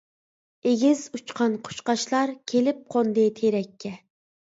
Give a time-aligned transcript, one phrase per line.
[0.69, 3.99] ئېگىز ئۇچقان قۇشقاچلار، كېلىپ قوندى تېرەككە.